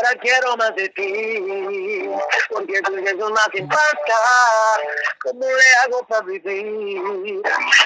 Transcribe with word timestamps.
Ahora 0.00 0.18
quiero 0.18 0.56
más 0.56 0.74
de 0.76 0.88
ti, 0.90 2.10
porque 2.48 2.80
tú 2.82 2.96
eres 2.96 3.16
más 3.16 3.48
impacta. 3.52 4.16
¿Cómo 5.22 5.44
le 5.44 5.74
hago 5.84 6.06
para 6.06 6.22
vivir? 6.22 7.42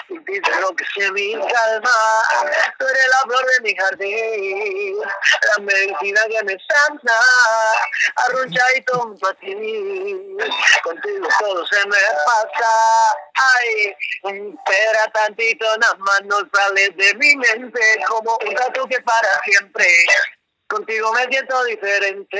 Y 0.09 0.19
dices 0.19 0.61
lo 0.61 0.71
que 0.77 0.85
se 0.97 1.11
me 1.11 1.33
calma. 1.33 1.91
Tú 2.79 2.87
eres 2.87 3.09
la 3.09 3.21
flor 3.23 3.45
de 3.47 3.61
mi 3.63 3.75
jardín, 3.75 4.97
la 5.01 5.65
medicina 5.65 6.21
que 6.29 6.45
me 6.45 6.57
sana. 6.69 7.19
Arrunchadito 8.29 9.17
para 9.21 9.35
ti, 9.41 10.37
contigo 10.85 11.29
todo 11.41 11.67
se 11.67 11.85
me 11.87 11.97
pasa. 12.27 13.15
Ay, 13.35 13.97
espera 14.23 15.11
tantito, 15.13 15.67
más 15.99 16.23
no 16.27 16.37
sales 16.53 16.97
de 16.97 17.15
mi 17.15 17.35
mente 17.35 17.81
como 18.07 18.39
un 18.47 18.55
gato 18.55 18.87
que 18.87 19.01
para 19.01 19.29
siempre. 19.45 19.89
Contigo 20.75 21.13
me 21.13 21.25
siento 21.31 21.65
diferente. 21.67 22.37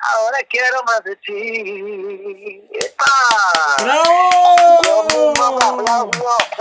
Ahora 0.00 0.38
quiero 0.48 0.82
más 0.86 1.04
de 1.04 1.14
ti. 1.16 2.62
¡Bravo! 3.82 5.34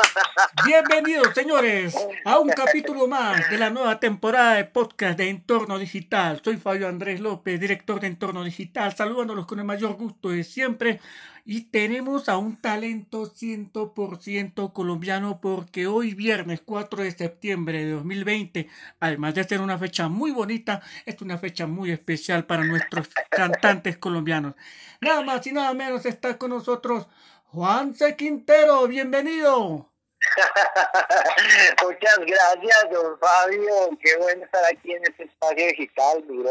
Bienvenidos, 0.65 1.33
señores, 1.33 1.95
a 2.25 2.37
un 2.39 2.49
capítulo 2.49 3.07
más 3.07 3.49
de 3.49 3.57
la 3.57 3.69
nueva 3.69 4.01
temporada 4.01 4.55
de 4.55 4.65
podcast 4.65 5.17
de 5.17 5.29
Entorno 5.29 5.79
Digital. 5.79 6.41
Soy 6.43 6.57
Fabio 6.57 6.89
Andrés 6.89 7.21
López, 7.21 7.57
director 7.57 8.01
de 8.01 8.07
Entorno 8.07 8.43
Digital, 8.43 8.93
saludándolos 8.93 9.45
con 9.45 9.59
el 9.59 9.65
mayor 9.65 9.93
gusto 9.93 10.27
de 10.29 10.43
siempre. 10.43 10.99
Y 11.45 11.65
tenemos 11.71 12.29
a 12.29 12.37
un 12.37 12.61
talento 12.61 13.25
100% 13.25 14.71
colombiano 14.71 15.41
porque 15.41 15.87
hoy 15.87 16.13
viernes 16.13 16.61
4 16.61 17.03
de 17.03 17.11
septiembre 17.11 17.83
de 17.83 17.91
2020, 17.91 18.69
además 19.01 19.35
de 19.35 19.43
ser 19.43 19.59
una 19.59 19.77
fecha 19.77 20.07
muy 20.07 20.31
bonita, 20.31 20.81
es 21.05 21.21
una 21.21 21.37
fecha 21.37 21.67
muy 21.67 21.91
especial 21.91 22.45
para 22.45 22.63
nuestros 22.63 23.09
cantantes 23.29 23.97
colombianos. 23.97 24.55
Nada 25.01 25.21
más 25.21 25.45
y 25.45 25.51
nada 25.51 25.73
menos 25.73 26.05
está 26.05 26.37
con 26.37 26.51
nosotros 26.51 27.07
Juan 27.47 27.93
C. 27.93 28.15
Quintero, 28.15 28.87
bienvenido. 28.87 29.91
Muchas 31.83 32.19
gracias, 32.19 32.89
don 32.89 33.19
Fabio. 33.19 33.89
Qué 34.01 34.15
bueno 34.15 34.45
estar 34.45 34.63
aquí 34.63 34.93
en 34.93 35.03
este 35.03 35.23
espacio 35.25 35.67
digital, 35.67 36.23
mi 36.29 36.41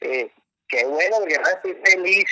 eh, 0.00 0.30
qué 0.66 0.84
bueno, 0.86 1.18
porque 1.20 1.36
además 1.36 1.54
estoy 1.62 1.74
feliz 1.84 2.26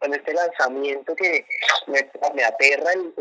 con 0.00 0.14
este 0.14 0.32
lanzamiento 0.32 1.14
que 1.14 1.44
me, 1.86 2.10
me 2.34 2.44
aterra, 2.44 2.92
el, 2.92 3.12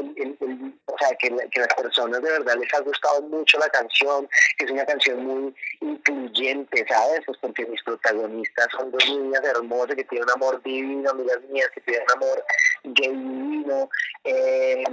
o 0.86 0.98
sea, 0.98 1.10
que, 1.18 1.30
que, 1.52 1.60
las 1.60 1.74
personas 1.76 2.22
de 2.22 2.32
verdad 2.32 2.56
les 2.58 2.74
ha 2.74 2.80
gustado 2.80 3.22
mucho 3.24 3.60
la 3.60 3.70
canción, 3.70 4.28
que 4.58 4.66
es 4.66 4.72
una 4.72 4.86
canción 4.86 5.26
muy 5.26 5.56
incluyente, 5.82 6.86
¿sabes? 6.88 7.22
Pues 7.26 7.38
porque 7.42 7.66
mis 7.66 7.84
protagonistas 7.84 8.68
son 8.78 8.92
dos 8.92 9.06
niñas 9.10 9.44
hermosas 9.44 9.96
que 9.96 10.06
tienen 10.06 10.24
un 10.24 10.42
amor 10.42 10.62
divino, 10.64 11.10
amigas 11.12 11.40
mías 11.50 11.70
que 11.74 11.82
tienen 11.82 12.04
un 12.04 12.24
amor 12.24 12.44
gay 12.84 13.10
divino, 13.10 13.90
eh, 14.24 14.84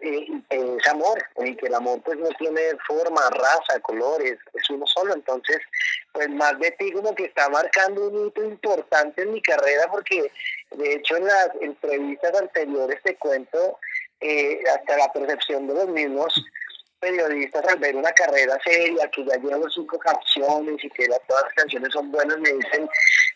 es 0.00 0.88
amor, 0.88 1.22
y 1.44 1.56
que 1.56 1.66
el 1.66 1.74
amor 1.74 2.00
pues 2.04 2.18
no 2.18 2.28
tiene 2.38 2.60
forma, 2.86 3.20
raza, 3.30 3.80
colores, 3.82 4.38
es 4.54 4.70
uno 4.70 4.86
solo, 4.86 5.14
entonces 5.14 5.58
pues 6.16 6.30
más 6.30 6.58
de 6.58 6.70
ti 6.72 6.90
como 6.92 7.14
que 7.14 7.26
está 7.26 7.48
marcando 7.50 8.08
un 8.08 8.26
hito 8.26 8.42
importante 8.42 9.22
en 9.22 9.34
mi 9.34 9.42
carrera 9.42 9.86
porque 9.90 10.30
de 10.72 10.94
hecho, 10.94 11.16
en 11.16 11.26
las 11.26 11.50
entrevistas 11.60 12.34
anteriores 12.40 13.00
te 13.02 13.16
cuento 13.16 13.78
eh, 14.20 14.60
hasta 14.68 14.96
la 14.96 15.12
percepción 15.12 15.66
de 15.66 15.74
los 15.74 15.88
mismos 15.88 16.44
periodistas 16.98 17.64
al 17.68 17.78
ver 17.78 17.94
una 17.94 18.10
carrera 18.12 18.58
seria, 18.64 19.08
que 19.10 19.24
ya 19.24 19.36
llevo 19.36 19.68
cinco 19.70 19.98
canciones 19.98 20.82
y 20.82 20.90
que 20.90 21.06
todas 21.28 21.44
las 21.44 21.52
canciones 21.54 21.92
son 21.92 22.10
buenas, 22.10 22.38
me 22.38 22.52
dicen, 22.52 22.88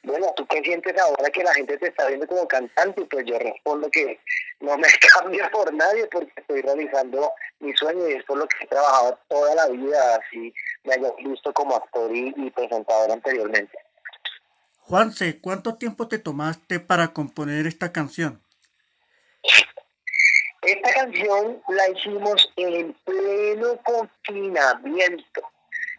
bueno, 0.03 0.33
¿tú 0.37 0.47
qué 0.47 0.63
sientes 0.63 0.97
ahora 0.99 1.31
que 1.31 1.43
la 1.43 1.55
gente 1.55 1.77
te 1.79 1.89
está 1.89 2.09
viendo 2.09 2.27
como 2.27 2.47
cantante? 2.49 3.05
Pues 3.05 3.25
yo 3.27 3.39
respondo 3.39 3.91
que 3.91 4.19
no 4.61 4.77
me 4.79 4.89
cambio 5.15 5.49
por 5.53 5.73
nadie 5.75 6.07
porque 6.07 6.33
estoy 6.37 6.63
realizando 6.63 7.33
mi 7.61 7.73
sueño 7.75 8.09
y 8.09 8.15
es 8.15 8.25
por 8.25 8.39
lo 8.39 8.47
que 8.47 8.65
he 8.65 8.67
trabajado 8.67 9.19
toda 9.29 9.55
la 9.55 9.69
vida, 9.69 10.17
así 10.17 10.53
me 10.85 10.95
haya 10.95 11.13
visto 11.19 11.53
como 11.53 11.77
actor 11.77 12.11
y 12.15 12.51
presentador 12.51 13.11
anteriormente. 13.11 13.79
Juanse, 14.91 15.39
¿cuánto 15.41 15.77
tiempo 15.77 16.09
te 16.09 16.19
tomaste 16.19 16.81
para 16.81 17.13
componer 17.13 17.69
esta 17.69 17.93
canción? 17.93 18.43
Esta 20.63 20.93
canción 20.93 21.63
la 21.69 21.89
hicimos 21.91 22.53
en 22.57 22.93
pleno 23.05 23.79
confinamiento. 23.85 25.43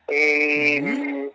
Eh, 0.07 1.31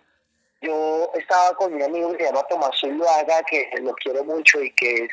yo 0.60 1.10
estaba 1.14 1.54
con 1.56 1.74
un 1.74 1.82
amigo 1.82 2.12
que 2.12 2.18
se 2.18 2.24
llama 2.24 2.46
Tomás 2.48 2.78
Zuluaga, 2.80 3.42
que 3.44 3.70
lo 3.82 3.92
quiero 3.94 4.24
mucho 4.24 4.62
y 4.62 4.70
que 4.72 5.04
es 5.04 5.10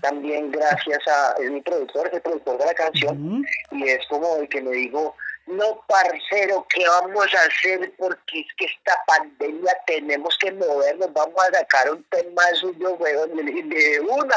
también 0.00 0.50
gracias 0.50 0.98
a, 1.06 1.34
es 1.40 1.50
mi 1.50 1.60
productor, 1.60 2.06
es 2.06 2.14
el 2.14 2.22
productor 2.22 2.58
de 2.58 2.66
la 2.66 2.74
canción, 2.74 3.44
y 3.72 3.88
es 3.88 4.06
como 4.08 4.36
el 4.36 4.48
que 4.48 4.62
me 4.62 4.70
dijo, 4.70 5.14
no, 5.48 5.82
parcero, 5.88 6.66
¿qué 6.68 6.86
vamos 6.86 7.26
a 7.34 7.42
hacer? 7.46 7.92
Porque 7.96 8.40
es 8.40 8.46
que 8.58 8.66
esta 8.66 8.96
pandemia 9.06 9.74
tenemos 9.86 10.36
que 10.38 10.52
movernos, 10.52 11.12
vamos 11.12 11.42
a 11.42 11.58
sacar 11.58 11.90
un 11.90 12.04
tema 12.04 12.42
suyo, 12.54 12.94
weón. 12.94 13.34
De 13.34 14.00
una, 14.00 14.36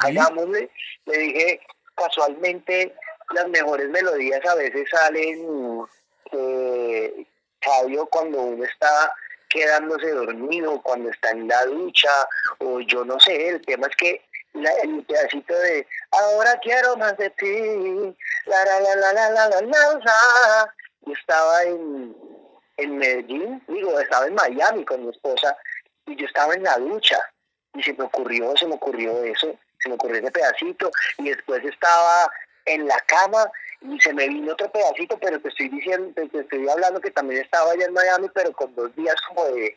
hagámosle. 0.00 0.70
Le 1.04 1.18
dije, 1.18 1.60
casualmente, 1.94 2.94
las 3.34 3.46
mejores 3.48 3.90
melodías 3.90 4.44
a 4.46 4.54
veces 4.54 4.88
salen, 4.90 5.86
eh, 6.32 7.26
cuando 8.10 8.40
uno 8.40 8.64
está 8.64 9.12
quedándose 9.48 10.10
dormido, 10.10 10.80
cuando 10.82 11.10
está 11.10 11.30
en 11.30 11.48
la 11.48 11.64
ducha, 11.66 12.10
o 12.58 12.80
yo 12.80 13.04
no 13.04 13.18
sé, 13.20 13.48
el 13.48 13.64
tema 13.64 13.86
es 13.86 13.96
que 13.96 14.22
la, 14.54 14.70
el 14.82 15.04
pedacito 15.04 15.54
de 15.54 15.86
ahora 16.10 16.58
quiero 16.62 16.96
más 16.96 17.16
de 17.16 17.30
ti, 17.30 18.16
la 18.46 18.64
la 18.64 18.80
la 18.80 18.96
la 18.96 19.12
la 19.12 19.30
la 19.30 19.60
la 19.60 19.60
la, 19.60 20.74
y 21.06 21.12
estaba 21.12 21.62
en, 21.64 22.16
en 22.76 22.98
Medellín, 22.98 23.62
digo, 23.68 23.98
estaba 24.00 24.26
en 24.26 24.34
Miami 24.34 24.84
con 24.84 25.04
mi 25.04 25.10
esposa, 25.10 25.56
y 26.06 26.16
yo 26.16 26.26
estaba 26.26 26.54
en 26.54 26.62
la 26.62 26.76
ducha, 26.78 27.18
y 27.74 27.82
se 27.82 27.92
me 27.94 28.04
ocurrió, 28.04 28.56
se 28.56 28.66
me 28.66 28.74
ocurrió 28.74 29.22
eso, 29.22 29.54
se 29.78 29.88
me 29.88 29.94
ocurrió 29.94 30.18
ese 30.18 30.30
pedacito, 30.30 30.90
y 31.18 31.30
después 31.30 31.64
estaba 31.64 32.30
en 32.64 32.86
la 32.86 32.98
cama 33.06 33.50
y 33.80 34.00
se 34.00 34.12
me 34.12 34.28
vino 34.28 34.52
otro 34.52 34.70
pedacito, 34.70 35.18
pero 35.18 35.40
te 35.40 35.48
estoy 35.48 35.68
diciendo, 35.68 36.12
te 36.14 36.40
estoy 36.40 36.68
hablando 36.68 37.00
que 37.00 37.10
también 37.10 37.42
estaba 37.42 37.72
allá 37.72 37.86
en 37.86 37.92
Miami, 37.92 38.28
pero 38.34 38.52
con 38.52 38.74
dos 38.74 38.94
días 38.96 39.14
como 39.28 39.44
de 39.46 39.76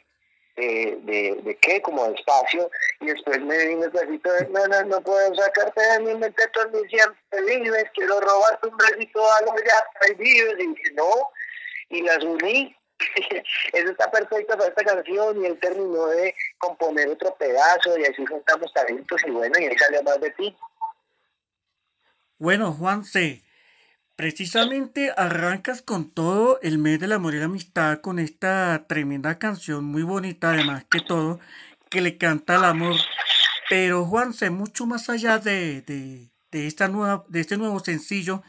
de, 0.55 1.41
de, 1.43 1.57
qué, 1.61 1.81
como 1.81 2.07
de 2.07 2.15
espacio, 2.15 2.69
y 2.99 3.07
después 3.07 3.39
me 3.41 3.65
vino 3.67 3.85
el 3.85 3.91
besito 3.91 4.31
de, 4.33 4.47
no, 4.49 4.65
no, 4.67 4.83
no 4.83 5.01
puedo 5.01 5.33
sacarte 5.35 5.81
de 5.81 5.99
mi 5.99 6.15
mente 6.15 6.47
todos 6.53 6.71
mis 6.71 6.89
siempre 6.89 7.41
vives, 7.45 7.85
quiero 7.93 8.19
robarte 8.19 8.67
un 8.67 8.77
besito 8.77 9.21
a 9.31 9.41
los 9.41 9.55
ya 9.63 10.15
vives, 10.17 10.55
y 10.59 10.67
dije, 10.67 10.91
no, 10.93 11.11
y 11.89 12.01
las 12.01 12.23
uní, 12.23 12.75
eso 13.73 13.91
está 13.91 14.11
perfecto 14.11 14.57
para 14.57 14.69
esta 14.69 14.83
canción, 14.83 15.41
y 15.41 15.47
él 15.47 15.59
terminó 15.59 16.07
de 16.07 16.35
componer 16.57 17.09
otro 17.09 17.33
pedazo, 17.35 17.97
y 17.97 18.05
así 18.05 18.25
juntamos 18.25 18.71
talentos, 18.73 19.21
y 19.25 19.31
bueno, 19.31 19.59
y 19.59 19.65
ahí 19.65 19.77
salió 19.77 20.03
más 20.03 20.19
de 20.19 20.31
ti. 20.31 20.55
Bueno, 22.37 22.73
Juan 22.73 23.03
C., 23.03 23.41
Precisamente 24.21 25.11
arrancas 25.17 25.81
con 25.81 26.11
todo 26.11 26.59
el 26.61 26.77
mes 26.77 26.99
del 26.99 27.11
amor 27.13 27.33
y 27.33 27.39
la 27.39 27.45
amistad 27.45 28.01
con 28.01 28.19
esta 28.19 28.85
tremenda 28.87 29.39
canción 29.39 29.83
muy 29.83 30.03
bonita, 30.03 30.51
además 30.51 30.85
que 30.91 30.99
todo, 30.99 31.39
que 31.89 32.01
le 32.01 32.19
canta 32.19 32.57
el 32.57 32.65
amor. 32.65 32.97
Pero 33.67 34.05
Juanse, 34.05 34.51
mucho 34.51 34.85
más 34.85 35.09
allá 35.09 35.39
de, 35.39 35.81
de, 35.81 36.67
esta 36.67 36.87
nueva, 36.87 37.25
de 37.29 37.39
este 37.39 37.57
nuevo 37.57 37.79
sencillo, 37.79 38.43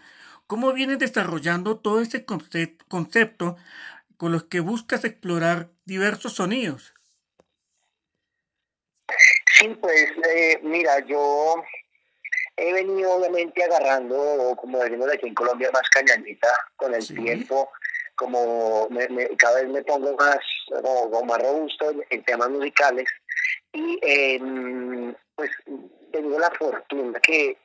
¿cómo 0.46 0.74
vienes 0.74 0.98
desarrollando 0.98 1.78
todo 1.78 2.02
ese 2.02 2.26
concepto 2.26 3.56
con 4.18 4.30
los 4.30 4.44
que 4.44 4.60
buscas 4.60 5.06
explorar 5.06 5.70
diversos 5.86 6.34
sonidos? 6.34 6.92
Sí, 9.58 9.68
pues 9.80 10.10
eh, 10.34 10.60
mira, 10.64 11.00
yo 11.06 11.64
he 12.56 12.72
venido 12.72 13.14
obviamente 13.14 13.64
agarrando, 13.64 14.54
como 14.56 14.78
decimos 14.78 15.08
aquí 15.12 15.28
en 15.28 15.34
Colombia, 15.34 15.70
más 15.72 15.88
cañanita 15.90 16.48
con 16.76 16.94
el 16.94 17.06
tiempo, 17.06 17.70
como 18.14 18.88
cada 19.38 19.62
vez 19.62 19.68
me 19.68 19.82
pongo 19.82 20.14
más, 20.16 20.38
como, 20.68 21.24
más 21.24 21.38
robusto 21.40 21.92
en, 22.10 22.24
temas 22.24 22.50
musicales. 22.50 23.08
Y 23.72 23.98
em, 24.02 25.14
pues 25.34 25.50
tengo 26.12 26.38
la 26.38 26.50
fortuna 26.50 27.18
que, 27.20 27.56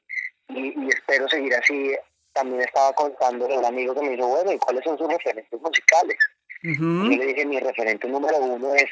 y, 0.50 0.90
espero 0.90 1.28
seguir 1.28 1.54
así, 1.56 1.96
también 2.34 2.62
estaba 2.62 2.94
contando 2.94 3.46
a 3.46 3.60
un 3.60 3.66
amigo 3.66 3.94
que 3.94 4.02
me 4.02 4.10
dijo, 4.12 4.28
bueno, 4.28 4.52
¿y 4.52 4.58
cuáles 4.58 4.84
son 4.84 4.98
sus 4.98 5.08
referentes 5.08 5.60
musicales? 5.60 6.18
Y 6.64 7.18
le 7.18 7.26
dije, 7.26 7.46
mi 7.46 7.60
referente 7.60 8.08
número 8.08 8.38
uno 8.38 8.74
es 8.74 8.90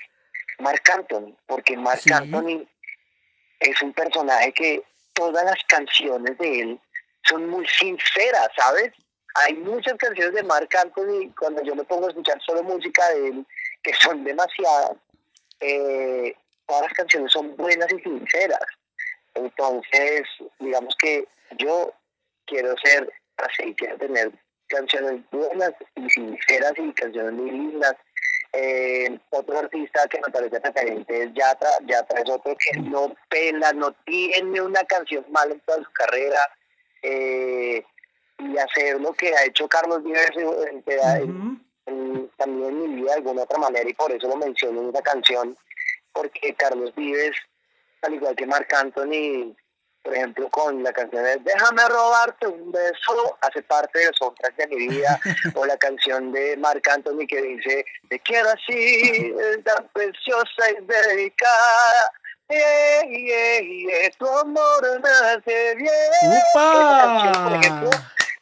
Marc 0.60 0.88
Anthony, 0.90 1.36
porque 1.48 1.76
Marc 1.76 2.10
Anthony 2.12 2.68
es 3.60 3.82
un 3.82 3.94
personaje 3.94 4.54
que 4.54 4.84
todas 5.16 5.44
las 5.44 5.64
canciones 5.68 6.38
de 6.38 6.60
él 6.60 6.80
son 7.28 7.50
muy 7.50 7.68
sinceras, 7.68 8.50
¿sabes? 8.56 8.92
Hay 9.36 9.54
muchas 9.56 9.96
canciones 9.96 10.34
de 10.34 10.44
Marc 10.44 10.74
Anthony, 10.76 11.34
cuando 11.38 11.62
yo 11.64 11.76
me 11.76 11.84
pongo 11.84 12.06
a 12.06 12.10
escuchar 12.10 12.40
solo 12.46 12.64
música 12.64 13.10
de 13.10 13.28
él, 13.30 13.46
que 13.84 13.94
son 13.96 14.24
demasiadas, 14.24 14.94
eh, 15.60 16.36
todas 16.68 16.84
las 16.84 16.94
canciones 16.94 17.32
son 17.32 17.56
buenas 17.56 17.92
y 17.92 18.00
sinceras. 18.02 18.66
Entonces, 19.34 20.24
digamos 20.60 20.96
que 20.98 21.28
yo 21.58 21.94
quiero 22.46 22.76
ser 22.84 23.12
así, 23.38 23.74
quiero 23.76 23.98
tener 23.98 24.32
canciones 24.68 25.22
buenas 25.32 25.74
y 25.96 26.10
sinceras 26.10 26.74
y 26.78 26.94
canciones 26.94 27.34
muy 27.34 27.52
lindas. 27.52 27.96
Eh, 28.58 29.20
otro 29.32 29.60
artista 29.60 30.08
que 30.08 30.22
me 30.26 30.32
parece 30.32 30.60
referente 30.60 31.24
es 31.24 31.34
Yatra. 31.34 31.70
Yatra 31.86 32.22
es 32.22 32.30
otro 32.30 32.56
que 32.56 32.80
no 32.80 33.14
pela, 33.30 33.74
no 33.74 33.92
tiene 34.06 34.62
una 34.62 34.82
canción 34.84 35.26
mala 35.30 35.54
en 35.54 35.60
toda 35.62 35.84
su 35.84 35.92
carrera. 35.92 36.40
Eh, 37.02 37.84
y 38.38 38.58
hacer 38.58 39.00
lo 39.00 39.14
que 39.14 39.36
ha 39.36 39.46
hecho 39.46 39.68
Carlos 39.68 40.04
Vives 40.04 40.32
también 42.38 42.70
en 42.70 42.80
mi 42.80 43.02
vida 43.02 43.12
de 43.12 43.18
alguna 43.18 43.44
otra 43.44 43.58
manera 43.58 43.90
y 43.90 43.94
por 43.94 44.12
eso 44.12 44.28
lo 44.28 44.36
menciono 44.36 44.82
en 44.82 44.90
esa 44.90 45.02
canción 45.02 45.58
porque 46.12 46.54
Carlos 46.56 46.94
Vives 46.96 47.36
al 48.02 48.16
igual 48.16 48.36
que 48.36 48.46
Marc 48.46 48.74
Anthony 48.74 49.56
por 50.06 50.16
ejemplo 50.16 50.48
con 50.50 50.84
la 50.84 50.94
canción 50.94 51.24
de 51.24 51.38
Déjame 51.38 51.82
robarte 51.90 52.48
un 52.48 52.72
beso 52.72 53.38
hace 53.42 53.62
parte 53.64 54.00
del 54.00 54.14
soundtrack 54.14 54.56
de 54.56 54.68
mi 54.68 54.88
vida 54.88 55.20
o 55.56 55.66
la 55.66 55.76
canción 55.78 56.32
de 56.32 56.56
Marc 56.58 56.88
Anthony 56.88 57.26
que 57.28 57.42
dice 57.42 57.84
te 58.08 58.20
quiero 58.20 58.50
así 58.50 59.34
tan 59.66 59.88
preciosa 59.90 60.72
y 60.72 60.86
delicada 60.86 62.12
Yeah, 62.48 63.02
yeah, 63.10 63.60
yeah, 63.60 64.12
tu 64.20 64.28
amor 64.28 65.02
me 65.02 65.10
hace 65.10 65.74
bien. 65.74 65.90
¡Upa! 66.54 67.60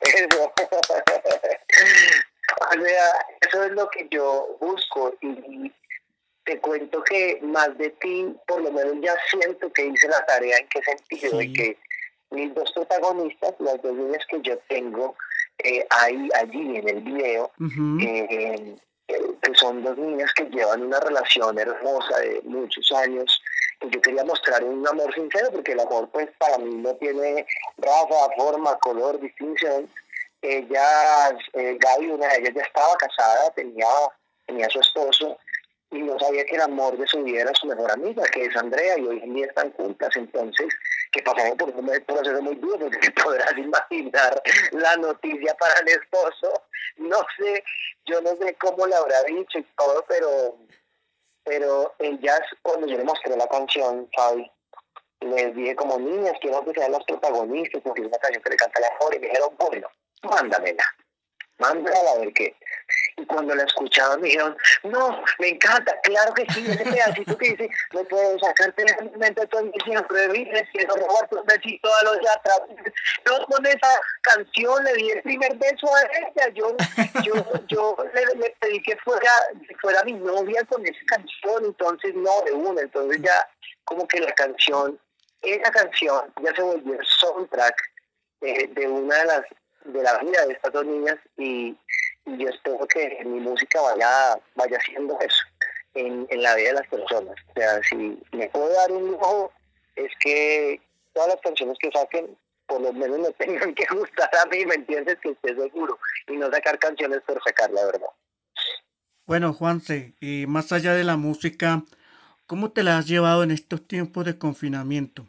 Eso. 0.01 0.53
o 2.59 2.73
sea, 2.73 3.07
eso 3.39 3.63
es 3.63 3.71
lo 3.71 3.89
que 3.89 4.05
yo 4.11 4.57
busco 4.59 5.13
y 5.21 5.71
te 6.45 6.59
cuento 6.59 7.03
que 7.03 7.39
más 7.41 7.77
de 7.77 7.89
ti, 7.91 8.35
por 8.47 8.61
lo 8.61 8.71
menos 8.71 8.95
ya 9.01 9.15
siento 9.29 9.71
que 9.71 9.85
hice 9.85 10.07
la 10.07 10.25
tarea 10.25 10.57
en 10.57 10.67
qué 10.69 10.81
sentido, 10.83 11.41
y 11.41 11.53
que 11.53 11.77
mis 12.31 12.53
dos 12.53 12.71
protagonistas, 12.73 13.53
las 13.59 13.81
dos 13.81 13.93
niñas 13.93 14.25
que 14.29 14.41
yo 14.41 14.57
tengo 14.67 15.15
eh, 15.59 15.85
ahí, 15.89 16.29
allí 16.35 16.77
en 16.77 16.89
el 16.89 17.01
video, 17.01 17.51
eh, 18.01 18.75
eh, 19.07 19.17
son 19.53 19.83
dos 19.83 19.97
niñas 19.97 20.33
que 20.33 20.45
llevan 20.45 20.83
una 20.83 20.99
relación 20.99 21.57
hermosa 21.57 22.17
de 22.19 22.41
muchos 22.43 22.91
años, 22.91 23.41
y 23.81 23.89
yo 23.89 24.01
quería 24.01 24.25
mostrar 24.25 24.63
un 24.63 24.85
amor 24.87 25.13
sincero, 25.13 25.49
porque 25.51 25.73
el 25.73 25.79
amor 25.79 26.09
pues 26.11 26.29
para 26.37 26.57
mí 26.57 26.75
no 26.75 26.93
tiene 26.95 27.45
raza, 27.77 28.29
forma, 28.37 28.77
color, 28.79 29.19
distinción, 29.19 29.89
ella, 30.41 31.29
eh, 31.53 31.77
Gaby, 31.79 32.07
una 32.07 32.27
de 32.27 32.39
ellas 32.39 32.53
ya 32.55 32.61
estaba 32.63 32.95
casada, 32.97 33.49
tenía, 33.51 33.85
tenía 34.45 34.69
su 34.69 34.81
esposo 34.81 35.37
y 35.93 36.01
no 36.01 36.17
sabía 36.19 36.43
que 36.45 36.55
el 36.55 36.61
amor 36.61 36.97
de 36.97 37.05
su 37.05 37.23
vida 37.23 37.41
era 37.41 37.53
su 37.53 37.67
mejor 37.67 37.91
amiga, 37.91 38.23
que 38.33 38.45
es 38.45 38.55
Andrea, 38.57 38.97
y 38.97 39.05
hoy 39.05 39.21
en 39.23 39.35
día 39.35 39.45
están 39.45 39.71
juntas, 39.73 40.09
entonces, 40.15 40.73
que 41.11 41.21
pasaron 41.21 41.55
por 41.55 41.69
un 41.69 41.85
proceso 42.05 42.41
muy 42.41 42.55
duro, 42.55 42.89
porque 42.89 43.11
podrás 43.23 43.55
imaginar 43.55 44.41
la 44.71 44.97
noticia 44.97 45.53
para 45.55 45.79
el 45.81 45.89
esposo, 45.89 46.63
no 46.97 47.19
sé, 47.37 47.63
yo 48.07 48.21
no 48.21 48.35
sé 48.37 48.55
cómo 48.59 48.87
le 48.87 48.95
habrá 48.95 49.21
dicho 49.23 49.59
y 49.59 49.63
todo, 49.77 50.03
pero, 50.07 50.57
pero 51.43 51.93
ellas, 51.99 52.41
cuando 52.63 52.87
yo 52.87 52.97
le 52.97 53.03
mostré 53.03 53.37
la 53.37 53.47
canción, 53.47 54.09
Fabi, 54.15 54.49
les 55.21 55.55
dije 55.55 55.75
como 55.75 55.99
niñas, 55.99 56.33
quiero 56.41 56.65
que 56.65 56.73
sean 56.73 56.91
las 56.91 57.03
protagonistas, 57.03 57.81
porque 57.83 58.01
es 58.01 58.07
una 58.07 58.17
canción 58.17 58.41
que 58.41 58.49
le 58.49 58.55
canta 58.55 58.79
la 58.79 58.87
amor, 58.99 59.15
y 59.15 59.19
me 59.19 59.27
dijeron, 59.27 59.55
bueno, 59.59 59.87
mándamela, 60.23 60.83
mándala 61.59 62.11
a 62.11 62.19
ver 62.19 62.33
qué. 62.33 62.55
Y 63.17 63.25
cuando 63.25 63.53
la 63.53 63.63
escuchaban 63.63 64.21
me 64.21 64.27
dijeron, 64.27 64.57
no, 64.83 65.23
me 65.39 65.49
encanta, 65.49 65.99
claro 66.01 66.33
que 66.33 66.45
sí, 66.53 66.65
ese 66.67 66.83
pedacito 66.83 67.37
que 67.37 67.49
dice, 67.51 67.69
no 67.93 68.03
puedo 68.05 68.39
sacarte 68.39 68.83
de 68.83 69.47
tu 69.47 69.57
ambición, 69.57 70.05
pero 70.09 70.33
dices, 70.33 70.63
quiero 70.71 70.95
robarte 70.95 71.35
un 71.35 71.45
besito 71.45 71.89
a 71.93 72.03
los 72.05 72.19
de 72.19 72.29
atrás. 72.29 72.61
Yo 73.25 73.45
con 73.45 73.65
esa 73.65 74.01
canción 74.21 74.83
le 74.83 74.93
di 74.93 75.11
el 75.11 75.21
primer 75.21 75.55
beso 75.57 75.87
a 75.95 76.01
ella, 76.17 76.49
yo, 76.53 76.75
yo, 77.23 77.33
yo 77.67 77.97
le, 78.13 78.55
pedí 78.59 78.81
que 78.81 78.97
fuera, 78.97 79.31
fuera 79.81 80.03
mi 80.03 80.13
novia 80.13 80.63
con 80.65 80.85
esa 80.85 81.05
canción, 81.07 81.65
entonces 81.65 82.13
no, 82.15 82.41
de 82.45 82.51
una, 82.51 82.81
entonces 82.81 83.21
ya 83.21 83.47
como 83.85 84.07
que 84.07 84.19
la 84.19 84.31
canción, 84.33 84.99
esa 85.41 85.71
canción 85.71 86.33
ya 86.41 86.53
se 86.55 86.61
volvió 86.61 86.99
el 86.99 87.05
soundtrack 87.05 87.75
eh, 88.41 88.67
de 88.67 88.87
una 88.87 89.17
de 89.17 89.25
las 89.25 89.43
de 89.85 90.01
la 90.01 90.17
vida 90.19 90.45
de 90.45 90.53
estas 90.53 90.71
dos 90.71 90.85
niñas 90.85 91.17
y, 91.37 91.75
yo 92.25 92.49
espero 92.49 92.85
que 92.87 93.19
mi 93.25 93.39
música 93.39 93.81
vaya, 93.81 94.39
vaya 94.55 94.77
haciendo 94.77 95.19
eso 95.19 95.43
en, 95.93 96.27
en 96.29 96.41
la 96.41 96.55
vida 96.55 96.69
de 96.69 96.73
las 96.75 96.87
personas. 96.87 97.35
O 97.49 97.53
sea, 97.53 97.81
si 97.83 98.19
me 98.31 98.47
puedo 98.49 98.69
dar 98.69 98.91
un 98.91 99.11
lujo, 99.11 99.51
es 99.95 100.11
que 100.21 100.81
todas 101.13 101.29
las 101.29 101.41
canciones 101.41 101.77
que 101.79 101.91
saquen, 101.91 102.37
por 102.67 102.81
lo 102.81 102.93
menos 102.93 103.19
me 103.19 103.31
tengan 103.45 103.73
que 103.73 103.85
gustar 103.93 104.29
a 104.41 104.45
mí, 104.47 104.65
¿me 104.65 104.75
entiendes? 104.75 105.17
Que 105.19 105.31
esté 105.31 105.55
seguro 105.55 105.99
y 106.27 106.33
no 106.33 106.49
sacar 106.51 106.79
canciones 106.79 107.21
por 107.25 107.41
sacar, 107.43 107.71
la 107.71 107.85
verdad. 107.85 108.09
Bueno, 109.25 109.53
Juanse, 109.53 110.13
y 110.19 110.45
más 110.47 110.71
allá 110.71 110.93
de 110.93 111.05
la 111.05 111.15
música, 111.15 111.83
¿cómo 112.45 112.71
te 112.71 112.83
la 112.83 112.97
has 112.97 113.07
llevado 113.07 113.43
en 113.43 113.51
estos 113.51 113.87
tiempos 113.87 114.25
de 114.25 114.37
confinamiento? 114.37 115.25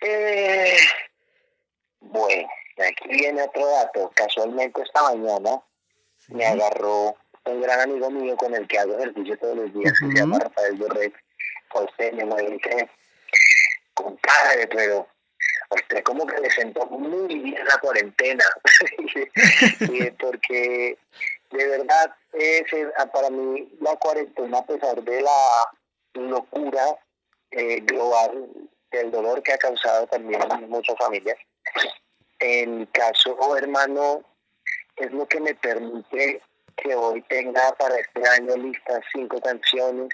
Eh, 0.00 0.76
bueno, 2.00 2.48
aquí 2.82 3.08
viene 3.08 3.42
otro 3.42 3.66
dato. 3.66 4.10
Casualmente 4.14 4.82
esta 4.82 5.02
mañana 5.02 5.60
me 6.28 6.46
agarró 6.46 7.14
un 7.44 7.60
gran 7.60 7.80
amigo 7.80 8.10
mío 8.10 8.36
con 8.36 8.54
el 8.54 8.66
que 8.66 8.78
hago 8.78 8.98
ejercicio 8.98 9.38
todos 9.38 9.56
los 9.56 9.74
días, 9.74 9.92
se 9.98 10.06
llama 10.06 10.38
Rafael 10.38 10.76
Borrell. 10.76 11.14
Usted 11.74 12.12
me 12.12 12.50
dice, 12.50 12.88
compadre, 13.94 14.66
pero 14.68 15.06
usted 15.70 16.02
como 16.04 16.26
que 16.26 16.40
le 16.40 16.50
sentó 16.50 16.86
muy 16.86 17.34
bien 17.40 17.64
la 17.66 17.78
cuarentena. 17.78 18.44
porque 20.20 20.96
de 21.50 21.66
verdad, 21.68 22.14
es, 22.32 22.64
para 23.12 23.30
mí 23.30 23.68
la 23.80 23.96
cuarentena, 23.96 24.58
a 24.58 24.66
pesar 24.66 25.02
de 25.02 25.22
la 25.22 25.72
locura 26.14 26.96
eh, 27.50 27.80
global, 27.80 28.48
del 28.90 29.10
dolor 29.10 29.42
que 29.42 29.52
ha 29.52 29.58
causado 29.58 30.06
también 30.06 30.40
en 30.50 30.68
muchas 30.68 30.96
familias, 30.96 31.36
en 32.44 32.78
mi 32.78 32.86
caso, 32.88 33.56
hermano, 33.56 34.22
es 34.96 35.10
lo 35.12 35.26
que 35.26 35.40
me 35.40 35.54
permite 35.54 36.42
que 36.76 36.94
hoy 36.94 37.22
tenga 37.22 37.72
para 37.78 37.96
este 37.96 38.28
año 38.28 38.56
listas 38.56 39.00
cinco 39.12 39.40
canciones, 39.40 40.08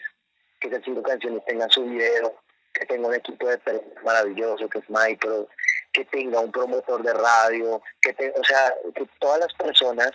que 0.60 0.68
esas 0.68 0.82
cinco 0.84 1.02
canciones 1.02 1.44
tengan 1.44 1.70
su 1.70 1.84
video, 1.84 2.34
que 2.72 2.86
tenga 2.86 3.08
un 3.08 3.14
equipo 3.14 3.48
de 3.48 3.58
maravilloso 4.04 4.68
que 4.68 4.78
es 4.78 4.84
Micro, 4.88 5.48
que 5.92 6.04
tenga 6.04 6.40
un 6.40 6.52
promotor 6.52 7.02
de 7.02 7.14
radio, 7.14 7.82
que 8.00 8.10
o 8.36 8.44
sea, 8.44 8.74
que 8.94 9.06
todas 9.18 9.40
las 9.40 9.54
personas 9.54 10.12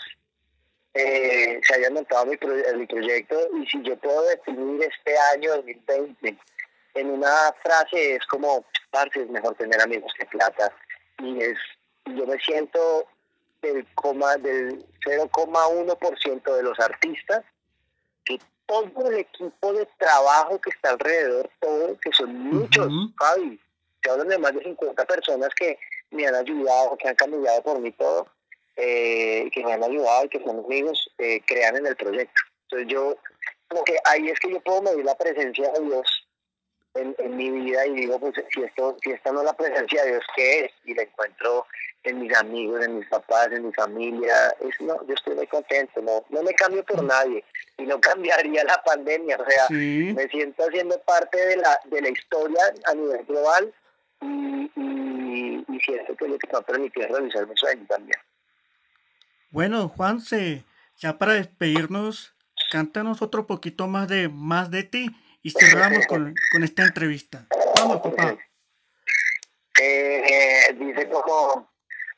eh, 0.93 1.59
se 1.67 1.75
hayan 1.75 1.93
montado 1.93 2.25
mi, 2.25 2.37
mi 2.77 2.87
proyecto. 2.87 3.49
Y 3.57 3.67
si 3.67 3.81
yo 3.83 3.97
puedo 3.97 4.21
definir 4.23 4.83
este 4.83 5.17
año 5.33 5.55
2020 5.55 6.37
en 6.93 7.09
una 7.09 7.53
frase 7.61 8.15
es 8.15 8.25
como, 8.27 8.65
parce, 8.89 9.21
es 9.21 9.29
mejor 9.29 9.53
tener 9.55 9.81
amigos 9.81 10.11
que 10.17 10.25
plata 10.27 10.71
y 11.19 11.43
es 11.43 11.57
yo 12.13 12.25
me 12.25 12.37
siento 12.39 13.07
del, 13.61 13.85
coma, 13.95 14.37
del 14.37 14.85
0,1% 15.05 16.55
de 16.55 16.63
los 16.63 16.79
artistas, 16.79 17.43
que 18.23 18.39
todo 18.65 19.09
el 19.09 19.19
equipo 19.19 19.73
de 19.73 19.87
trabajo 19.97 20.59
que 20.59 20.69
está 20.69 20.91
alrededor, 20.91 21.49
todo, 21.59 21.97
que 21.99 22.11
son 22.11 22.33
muchos, 22.35 22.91
Javi, 23.17 23.59
se 24.03 24.09
hablan 24.09 24.27
de 24.27 24.37
más 24.37 24.53
de 24.53 24.63
50 24.63 25.05
personas 25.05 25.49
que 25.55 25.77
me 26.11 26.27
han 26.27 26.35
ayudado, 26.35 26.97
que 26.97 27.07
han 27.07 27.15
cambiado 27.15 27.61
por 27.63 27.79
mí 27.79 27.91
todo, 27.91 28.27
eh, 28.75 29.49
que 29.51 29.63
me 29.63 29.73
han 29.73 29.83
ayudado 29.83 30.25
y 30.25 30.29
que 30.29 30.43
son 30.43 30.59
amigos, 30.59 31.09
eh, 31.17 31.41
crean 31.45 31.77
en 31.77 31.87
el 31.87 31.95
proyecto. 31.95 32.41
Entonces 32.63 32.87
yo, 32.87 33.15
como 33.67 33.83
que 33.83 33.97
ahí 34.05 34.29
es 34.29 34.39
que 34.39 34.51
yo 34.51 34.59
puedo 34.61 34.81
medir 34.81 35.05
la 35.05 35.15
presencia 35.17 35.71
de 35.71 35.79
Dios 35.81 36.27
en, 36.95 37.15
en, 37.19 37.37
mi 37.37 37.49
vida 37.51 37.85
y 37.85 37.93
digo, 37.93 38.19
pues 38.19 38.33
si 38.53 38.63
esto, 38.63 38.97
si 39.03 39.11
esta 39.11 39.31
no 39.31 39.39
es 39.39 39.45
la 39.45 39.53
presencia 39.53 40.03
de 40.03 40.11
Dios, 40.11 40.23
¿qué 40.35 40.65
es? 40.65 40.71
Y 40.85 40.93
la 40.93 41.03
encuentro 41.03 41.65
en 42.05 42.19
mis 42.19 42.35
amigos, 42.35 42.83
en 42.85 42.99
mis 42.99 43.07
papás, 43.07 43.47
en 43.51 43.65
mi 43.65 43.73
familia. 43.73 44.55
Es, 44.59 44.79
no, 44.81 45.05
yo 45.07 45.13
estoy 45.13 45.35
muy 45.35 45.47
contento, 45.47 46.01
no, 46.01 46.23
no 46.29 46.43
me 46.43 46.53
cambio 46.53 46.83
por 46.85 47.03
mm. 47.03 47.07
nadie 47.07 47.43
y 47.77 47.83
no 47.83 47.99
cambiaría 48.01 48.63
la 48.63 48.81
pandemia. 48.83 49.37
O 49.37 49.49
sea, 49.49 49.67
me 49.69 50.27
siento 50.29 50.63
haciendo 50.63 50.99
parte 51.01 51.37
de 51.37 51.57
la, 51.57 51.79
de 51.85 52.01
la 52.01 52.09
historia 52.09 52.61
a 52.85 52.93
nivel 52.93 53.25
global 53.25 53.73
y, 54.21 54.71
y, 54.75 55.65
y 55.67 55.79
siento 55.79 56.15
que 56.15 56.25
es 56.25 56.31
lo 56.31 56.37
que 56.37 56.47
me 56.51 56.57
ha 56.57 56.61
permitido 56.61 57.07
realizar 57.07 57.47
mi 57.47 57.57
sueño 57.57 57.85
también. 57.87 58.19
Bueno, 59.49 59.89
Juanse, 59.89 60.63
ya 60.97 61.17
para 61.17 61.33
despedirnos, 61.33 62.35
cántanos 62.71 63.21
otro 63.21 63.47
poquito 63.47 63.87
más 63.87 64.07
de 64.07 64.29
más 64.29 64.71
de 64.71 64.83
ti 64.83 65.07
y 65.41 65.51
cerramos 65.51 66.05
con, 66.07 66.33
con 66.51 66.63
esta 66.63 66.83
entrevista. 66.83 67.45
Vamos, 67.77 68.01
papá. 68.01 68.37
Eh, 69.81 70.75
dice 70.79 71.09
como 71.09 71.67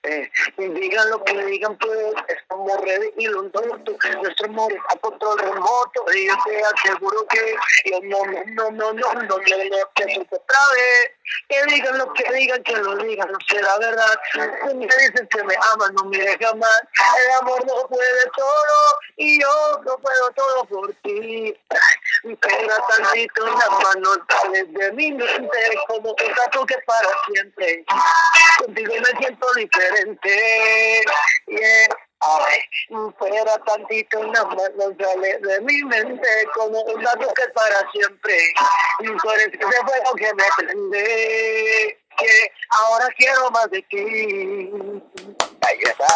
Eh, 0.03 0.29
digan 0.57 1.09
lo 1.09 1.23
que 1.23 1.45
digan, 1.45 1.77
pues 1.77 2.13
estamos 2.29 2.81
ready 2.81 3.11
y 3.17 3.27
lo 3.27 3.43
noto. 3.43 3.97
Nuestro 4.21 4.47
amor 4.47 4.73
a 4.89 4.95
control 4.97 5.39
remoto. 5.39 6.05
Y 6.13 6.27
yo 6.27 6.33
te 6.45 6.63
aseguro 6.63 7.25
que 7.27 7.55
yo 7.85 7.99
no, 8.03 8.25
no, 8.25 8.71
no, 8.71 8.71
no, 8.71 8.93
no, 8.93 9.13
me 9.13 9.23
lo 9.23 9.37
que 9.37 10.27
otra 10.31 10.59
vez. 10.73 11.11
Que 11.49 11.63
digan 11.73 11.97
lo 11.97 12.13
que 12.13 12.31
digan, 12.31 12.63
que 12.63 12.75
lo 12.77 12.95
digan, 12.97 13.29
no 13.31 13.37
será 13.49 13.77
verdad. 13.79 14.19
Si 14.31 14.75
me 14.75 14.85
dicen 14.85 15.27
que 15.27 15.43
me 15.43 15.55
aman, 15.73 15.93
no 15.95 16.05
me 16.05 16.17
dejan 16.17 16.57
más. 16.59 16.81
El 17.17 17.31
amor 17.41 17.65
no 17.65 17.87
puede 17.87 18.25
todo 18.35 18.99
y 19.17 19.41
yo 19.41 19.81
no 19.83 19.97
puedo 19.97 20.31
todo 20.31 20.65
por 20.65 20.93
ti. 21.03 21.53
Pega 22.23 22.77
tantito 22.87 23.45
las 23.45 23.69
manos, 23.83 24.19
sales 24.29 24.73
de 24.73 24.91
mi 24.93 25.11
mente 25.11 25.59
como 25.87 26.09
un 26.09 26.65
que 26.65 26.77
para 26.85 27.09
siempre. 27.31 27.85
Contigo 28.57 28.93
me 28.93 29.19
siento 29.19 29.53
diferente. 29.53 31.05
Yeah. 31.47 31.97
Ay, 32.19 32.59
fuera 33.19 33.57
tantito 33.65 34.23
en 34.23 34.31
las 34.31 34.45
manos, 34.45 34.93
sale 34.99 35.37
de 35.37 35.61
mi 35.61 35.83
mente 35.83 36.27
como 36.55 36.81
un 36.81 37.01
gato 37.03 37.31
que 37.33 37.47
para 37.49 37.91
siempre. 37.91 38.53
Tú 38.99 39.31
eres 39.31 39.49
ese 39.53 39.59
fuego 39.59 40.15
que 40.15 40.33
me 40.33 40.43
prende. 40.57 41.99
Que 42.17 42.51
ahora 42.79 43.07
quiero 43.15 43.51
más 43.51 43.69
de 43.69 43.81
ti. 43.83 44.71
Ahí 45.61 45.79
está. 45.83 46.07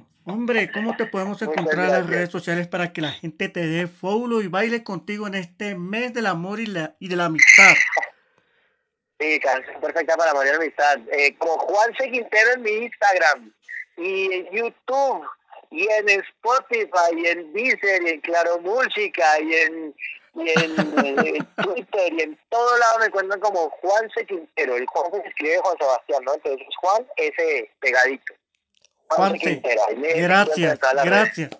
Hombre, 0.26 0.70
¿cómo 0.72 0.96
te 0.96 1.04
podemos 1.04 1.42
encontrar 1.42 1.84
en 1.84 1.92
las 1.92 2.06
redes 2.06 2.30
sociales 2.30 2.66
para 2.66 2.94
que 2.94 3.02
la 3.02 3.12
gente 3.12 3.50
te 3.50 3.66
dé 3.66 3.86
follow 3.86 4.40
y 4.40 4.48
baile 4.48 4.82
contigo 4.82 5.26
en 5.26 5.34
este 5.34 5.74
mes 5.74 6.14
del 6.14 6.26
amor 6.26 6.60
y, 6.60 6.66
la, 6.66 6.96
y 6.98 7.08
de 7.08 7.16
la 7.16 7.26
amistad? 7.26 7.74
Sí, 9.20 9.38
canción 9.38 9.78
perfecta 9.82 10.16
para 10.16 10.30
amor 10.30 10.46
y 10.46 10.48
amistad. 10.48 10.98
Eh, 11.12 11.36
con 11.36 11.50
Juan 11.50 11.92
Quintero 11.92 12.52
en 12.54 12.62
mi 12.62 12.70
Instagram 12.70 13.52
y 13.98 14.32
en 14.32 14.50
YouTube 14.50 15.26
y 15.70 15.86
en 15.92 16.08
Spotify 16.08 17.14
y 17.18 17.26
en 17.26 17.52
Deezer 17.52 18.02
y 18.04 18.08
en 18.08 18.20
Claro 18.22 18.58
Música 18.60 19.40
y 19.40 19.54
en, 19.54 19.94
y 20.36 20.48
en 20.48 21.46
Twitter 21.56 22.12
y 22.14 22.22
en 22.22 22.38
todo 22.48 22.78
lado 22.78 22.98
me 23.00 23.06
encuentran 23.06 23.40
como 23.40 23.68
Juan 23.68 24.08
Quintero. 24.26 24.76
El 24.76 24.86
Juan 24.86 25.12
se 25.12 25.28
escribe 25.28 25.58
Juan 25.58 25.76
Sebastián, 25.78 26.24
¿no? 26.24 26.32
Entonces 26.32 26.66
Juan 26.80 27.06
ese 27.18 27.70
pegadito. 27.80 28.32
Juanse, 29.08 29.62
gracias, 30.16 30.78
gracias. 31.04 31.50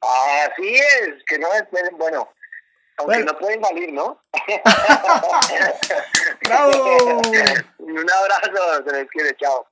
Así 0.00 0.74
es, 0.74 1.24
que 1.26 1.38
no 1.38 1.52
esperen, 1.54 1.98
bueno, 1.98 2.28
aunque 2.98 3.24
no 3.24 3.36
pueden 3.38 3.62
salir, 3.62 3.92
¿no? 3.92 4.22
¡Bravo! 6.42 7.22
Un 7.78 8.10
abrazo, 8.10 8.84
se 8.84 8.92
les 8.92 9.08
quiere, 9.10 9.36
chao. 9.36 9.67